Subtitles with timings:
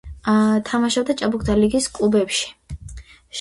[0.69, 2.51] თამაშობდა ჭაბუკთა ლიგის კლუბებში.